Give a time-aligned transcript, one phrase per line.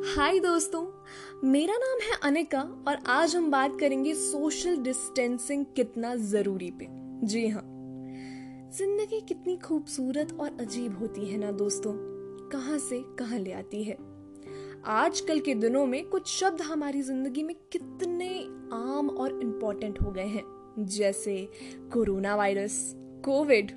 [0.00, 0.82] हाय दोस्तों,
[1.44, 6.86] मेरा नाम है अनिका और आज हम बात करेंगे सोशल डिस्टेंसिंग कितना ज़रूरी पे।
[7.26, 7.62] जी हाँ
[8.76, 11.92] ज़िंदगी कितनी खूबसूरत और अजीब होती है ना दोस्तों?
[12.52, 13.96] कहाँ से कहाँ ले आती है?
[14.86, 18.30] आजकल के दिनों में कुछ शब्द हमारी ज़िंदगी में कितने
[18.72, 20.44] आम और इम्पोर्टेंट हो गए हैं।
[20.78, 21.36] जैसे
[21.92, 22.92] corona virus,
[23.24, 23.72] COVID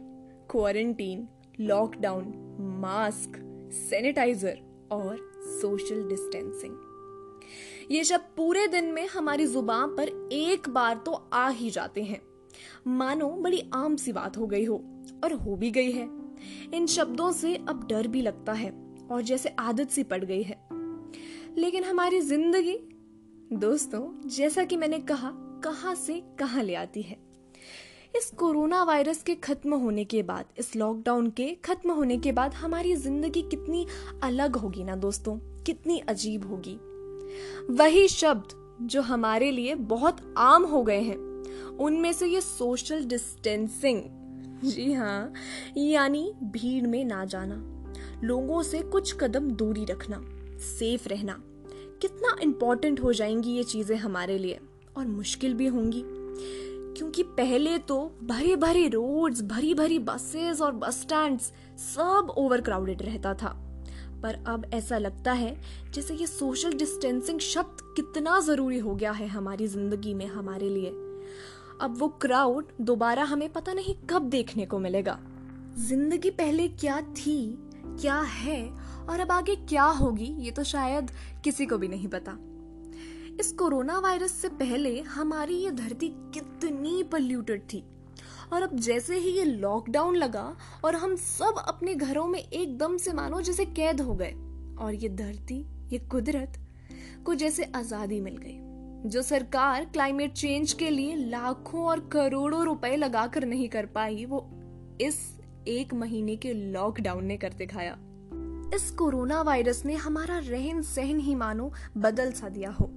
[0.52, 1.28] quarantine
[1.60, 2.34] lockdown
[2.82, 3.40] mask
[3.74, 5.33] sanitizer और
[5.64, 6.76] सोशल डिस्टेंसिंग
[7.92, 12.22] ये शब्द पूरे दिन में हमारी ज़ुबान पर एक बार तो आ ही जाते हैं।
[12.88, 14.76] मानो बड़ी आम सी बात हो गई हो,
[15.24, 16.08] और हो भी गई है।
[16.74, 18.72] इन शब्दों से अब डर भी लगता है,
[19.12, 20.58] और जैसे आदत सी पड़ गई है।
[21.58, 22.78] लेकिन हमारी ज़िंदगी,
[23.54, 25.32] दोस्तों, जैसा कि मैंने कहा,
[25.64, 27.18] कहाँ से कहाँ ले आती है।
[28.18, 32.54] इस कोरोना वायरस के खत्म होने के बाद, इस लॉकडाउन के खत्म होने के बाद
[32.54, 33.86] हमारी ज़िंदगी कितनी
[34.24, 35.38] अलग होगी ना, दोस्तों?
[35.66, 36.76] कितनी अजीब होगी।
[37.74, 41.18] वही शब्द जो हमारे लिए बहुत आम हो गए हैं,
[41.78, 44.02] उनमें से ये सोशल डिस्टेंसिंग
[44.66, 45.34] जी हाँ
[45.78, 47.56] यानी भीड़ में ना जाना,
[48.24, 50.22] लोगों से कुछ कदम दूरी रखना
[50.60, 51.34] सेफ़ रहना।
[52.02, 54.60] कितना इंपॉर्टेंट हो जाएँगी ये चीज़ें हमारे लिए,
[54.98, 56.04] और मुश्किल भी होंगी।
[56.98, 61.52] क्योंकि पहले तो भरे भरे रोड्स भरी भरी बसेस और बस स्टैंड्स
[61.96, 63.63] सब ओवर क्राउडेड रहता था।
[64.24, 65.56] पर अब ऐसा लगता है
[65.94, 70.90] जैसे ये सोशल डिस्टेंसिंग शब्द कितना ज़रूरी हो गया है हमारी ज़िंदगी में, हमारे लिए।
[71.82, 75.20] अब वो क्राउड दोबारा हमें पता नहीं कब देखने को मिलेगा।
[75.80, 77.38] ज़िंदगी पहले क्या थी,
[78.02, 78.64] क्या है
[79.10, 81.12] और अब आगे क्या होगी, ये तो शायद
[81.44, 82.38] किसी को भी नहीं पता।
[83.40, 87.84] इस कोरोना वायरस से पहले हमारी ये धरती कितनी पल्यूटेड थी।
[88.54, 90.56] और अब जैसे ही ये लॉकडाउन लगा
[90.86, 94.34] और हम सब अपने घरों में एकदम से मानो जैसे कैद हो गए,
[94.80, 96.60] और ये धरती, ये कुदरत
[97.26, 102.96] को जैसे आज़ादी मिल गई, जो सरकार क्लाइमेट चेंज के लिए लाखों और करोड़ों रुपए
[102.96, 104.48] लगाकर नहीं कर पाई, वो
[105.02, 105.20] इस
[105.68, 107.98] एक महीने के लॉकडाउन ने कर दिखाया।
[108.76, 112.90] इस कोरोना वायरस ने हमारा रहन सहन ही मानो बदल सा दिया हो।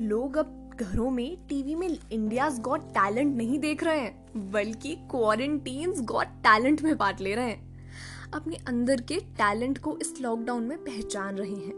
[0.00, 5.92] लोग अब घरों में टीवी में इंडियाज गॉट टैलेंट नहीं देख रहे हैं, बल्कि क्वारंटीन
[6.04, 10.78] गॉट टैलेंट में बांट ले रहे हैं। अपने अंदर के टैलेंट को इस लॉकडाउन में
[10.78, 11.72] पहचान रहे हैं।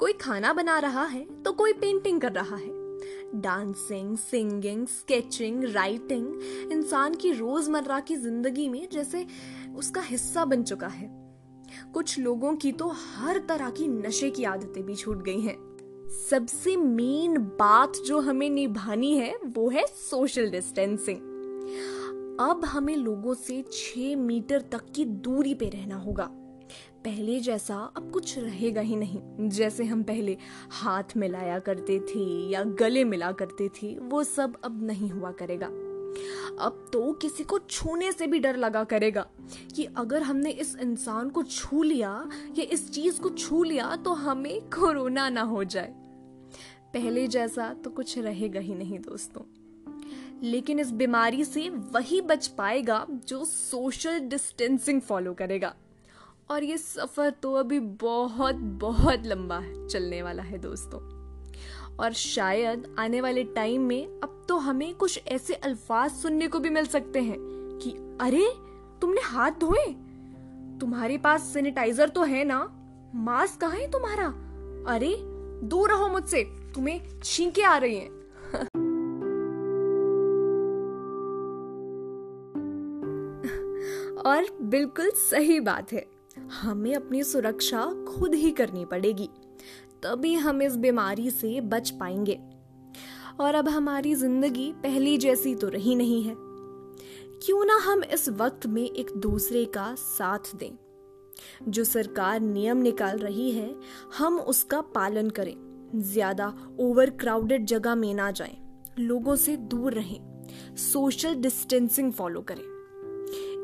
[0.00, 6.72] कोई खाना बना रहा है तो कोई पेंटिंग कर रहा है। डांसिंग सिंगिंग स्केचिंग राइटिंग
[6.72, 9.26] इंसान की रोज़मर्रा की ज़िंदगी में जैसे
[9.76, 11.08] उसका हिस्सा बन चुका है।
[11.94, 15.56] कुछ लोगों की तो हर तरह की नशे की आदतें भी छूट गई हैं।
[16.08, 21.16] सबसे मेन बात जो हमें निभानी है, वो है सोशल डिस्टेंसिंग
[22.40, 26.28] अब हमें लोगों से छह मीटर तक की दूरी पे रहना होगा।
[27.04, 30.36] पहले जैसा अब कुछ रहेगा ही नहीं। जैसे हम पहले
[30.70, 35.68] हाथ मिलाया करते थे या गले मिला करते थे, वो सब अब नहीं हुआ करेगा।
[36.60, 39.26] अब तो किसी को छूने से भी डर लगा करेगा
[39.76, 42.28] कि अगर हमने इस इंसान को छू लिया,
[42.58, 45.94] या इस चीज़ को छू लिया तो हमें कोरोना ना हो जाए।
[46.94, 49.42] पहले जैसा तो कुछ रहेगा ही नहीं दोस्तों।
[50.42, 55.74] लेकिन इस बीमारी से वही बच पाएगा जो सोशल डिस्टेंसिंग फॉलो करेगा।
[56.50, 61.15] और ये सफ़र तो अभी बहुत बहुत लंबा चलने वाला है दोस्तों।
[62.00, 66.70] और शायद आने वाले टाइम में अब तो हमें कुछ ऐसे अल्फाज सुनने को भी
[66.70, 67.36] मिल सकते हैं
[67.82, 68.52] कि, अरे,
[69.00, 69.96] तुमने हाथ धोए?
[70.80, 72.72] तुम्हारे पास सैनिटाइजर तो है ना?
[73.14, 74.26] मास्क कहा है तुम्हारा?
[74.94, 75.16] अरे,
[75.66, 78.10] दूर रहो मुझसे, तुम्हें छींके आ रही हैं।
[84.26, 86.06] और बिल्कुल सही बात है,
[86.60, 89.30] हमें अपनी सुरक्षा खुद ही करनी पड़ेगी।
[90.06, 92.38] तभी हम इस बीमारी से बच पाएँगे।
[93.40, 96.34] और अब हमारी ज़िंदगी पहली जैसी तो रही नहीं है।
[97.38, 100.70] क्यों ना हम इस वक्त में एक दूसरे का साथ दें।
[101.68, 103.74] जो सरकार नियम निकाल रही है
[104.18, 105.54] हम उसका पालन करें।
[105.94, 108.56] ज़्यादा ओवर क्राउडेड जगह में ना जाएँ,
[108.98, 112.64] लोगों से दूर रहें। सोशल डिस्टेंसिंग फॉलो करें।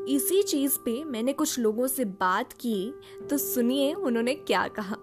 [0.09, 2.93] इसी चीज़ पे मैंने कुछ लोगों से बात की
[3.29, 4.97] तो सुनिए उन्होंने क्या कहा।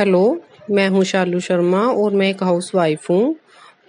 [0.00, 3.36] हेलो, मैं हूँ शालू शर्मा और मैं एक हाउस वाइफ हूँ।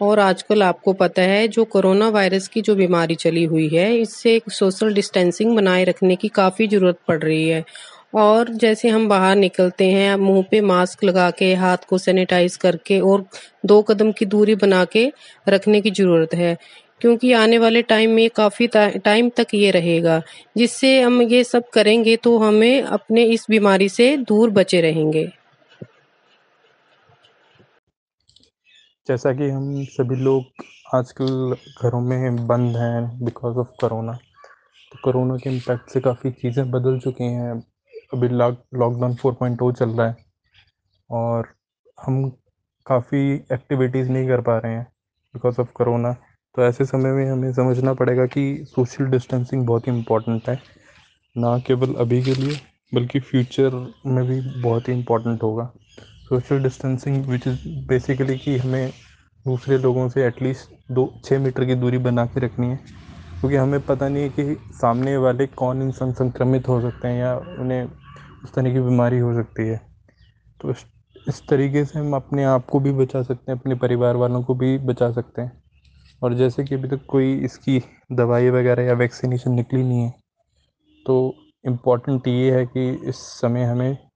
[0.02, 4.36] और आजकल आपको पता है, जो कोरोना वायरस की जो बीमारी चली हुई है, इससे
[4.36, 7.64] एक सोशल डिस्टेंसिंग बनाए रखने की काफ़ी ज़रूरत पड़ रही है।
[8.16, 13.00] और जैसे हम बाहर निकलते हैं मुँह पे मास्क लगा के, हाथ को सैनिटाइज करके
[13.00, 13.26] और
[13.66, 15.12] दो कदम की दूरी बना के
[15.50, 16.58] रखने की ज़रूरत है।
[17.02, 20.22] क्योंकि आने वाले टाइम में काफ़ी टाइम तक ये रहेगा।
[20.58, 25.41] जिससे हम ये सब करेंगे तो हमें अपने इस बीमारी से दूर बचे रहेंगे।
[29.08, 30.64] जैसा कि हम सभी लोग
[30.96, 34.14] आजकल घरों में बंद हैं बिकॉज़ ऑफ़ करोना
[34.92, 37.54] तो करोना के इम्पैक्ट से काफ़ी चीज़ें बदल चुकी हैं।
[38.14, 40.16] अभी लॉक लॉकडाउन फोर पॉइंट चल रहा है
[41.10, 41.48] और
[41.98, 42.30] हम
[42.88, 43.22] काफ़ी
[43.54, 44.84] एक्टिविटीज़ नहीं कर पा रहे हैं
[45.34, 46.14] बिकॉज़ ऑफ़ करोना
[46.56, 50.60] तो ऐसे समय में हमें समझना पड़ेगा कि सोशल डिस्टेंसिंग बहुत ही इम्पोर्टेंट है,
[51.36, 52.58] ना केवल अभी के लिए,
[52.92, 53.76] बल्कि फ्यूचर
[54.06, 55.72] में भी बहुत ही इम्पोर्टेंट होगा।
[56.32, 58.90] Social distancing which is basically कि हमें
[59.46, 63.80] दूसरे लोगों से एटलीस्ट दो छः मीटर की दूरी बना के रखनी है। क्योंकि हमें
[63.80, 67.84] पता नहीं है कि सामने वाले कौन इंसान संक्रमित हो सकते हैं या उन्हें
[68.44, 69.78] उस तरह की बीमारी हो सकती है।
[70.62, 70.86] तो इस,
[71.28, 74.56] इस तरीके से हम अपने आप को भी बचा सकते हैं अपने परिवार वालों को
[74.56, 75.52] भी बचा सकते हैं।
[76.22, 77.82] और जैसे कि अभी तक कोई इसकी
[78.12, 80.14] दवाई वगैरह या वैक्सीनेशन निकली नहीं है
[81.06, 81.36] तो
[81.66, 84.11] इंपॉर्टेंट ये है कि इस समय हमें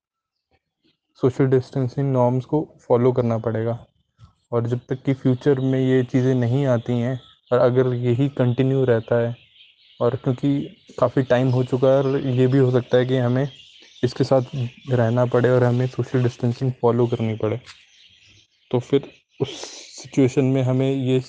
[1.22, 3.86] सोशल डिस्टेंसिंग नॉर्म्स को फॉलो करना पड़ेगा।
[4.52, 7.20] और जब तक कि फ्यूचर में ये चीज़ें नहीं आती हैं,
[7.52, 9.36] और अगर यही कंटिन्यू रहता है,
[10.02, 10.60] और क्योंकि
[11.00, 13.50] काफ़ी टाइम हो चुका है, और ये भी हो सकता है कि हमें
[14.04, 14.42] इसके साथ
[14.90, 17.60] रहना पड़े और हमें सोशल डिस्टेंसिंग फॉलो करनी पड़े।
[18.72, 19.12] तो फिर
[19.42, 19.50] उस
[20.02, 21.20] सिचुएशन में हमें ये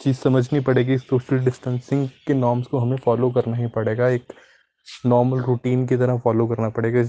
[0.00, 4.32] चीज़ समझनी पड़ेगी, सोशल डिस्टेंसिंग के नॉर्म्स को हमें फॉलो करना ही पड़ेगा। एक
[5.06, 7.00] नॉर्मल रूटीन की तरह फॉलो करना पड़ेगा।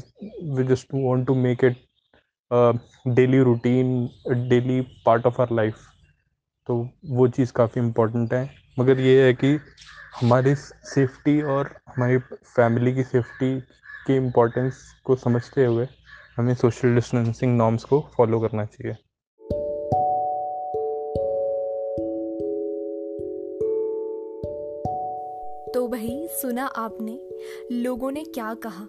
[0.56, 1.78] We just want to make it
[3.16, 4.10] daily routine
[4.50, 5.88] daily part of our life
[6.70, 6.76] तो
[7.08, 8.50] वो चीज़ काफ़ी इम्पोर्टेंट है।
[8.80, 9.58] मगर ये है कि
[10.16, 13.60] हमारी सेफ्टी और हमारी फैमिली की सेफ्टी
[14.08, 15.88] की इम्पोर्टेंस को समझते हुए
[16.38, 18.96] हमें सोशल डिस्टेंसिंग नॉर्म्स को फॉलो करना चाहिए।
[25.84, 27.30] तो भाई, सुना आपने,
[27.72, 28.88] लोगों ने क्या कहा?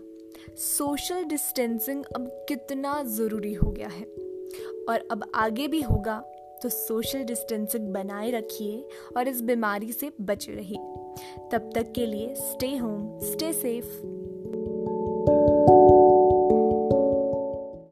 [0.57, 4.05] सोशल डिस्टेंसिंग अब कितना ज़रूरी हो गया है।
[4.89, 6.19] और अब आगे भी होगा
[6.63, 10.79] तो सोशल डिस्टेंसिंग बनाए रखिए और इस बीमारी से बचे रहिए।
[11.53, 14.03] तब तक के लिए स्टे होम स्टे सेफ़